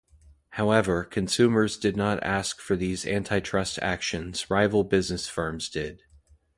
[0.53, 6.01] However, consumers did not ask for these antitrust actions-rival business firms did.